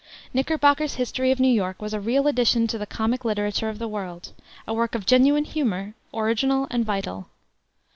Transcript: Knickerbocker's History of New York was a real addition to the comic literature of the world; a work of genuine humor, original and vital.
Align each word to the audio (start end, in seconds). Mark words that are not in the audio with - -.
Knickerbocker's 0.33 0.95
History 0.95 1.29
of 1.29 1.39
New 1.39 1.47
York 1.53 1.79
was 1.79 1.93
a 1.93 1.99
real 1.99 2.25
addition 2.25 2.65
to 2.65 2.79
the 2.79 2.87
comic 2.87 3.23
literature 3.23 3.69
of 3.69 3.77
the 3.77 3.87
world; 3.87 4.31
a 4.67 4.73
work 4.73 4.95
of 4.95 5.05
genuine 5.05 5.45
humor, 5.45 5.93
original 6.11 6.65
and 6.71 6.83
vital. 6.83 7.27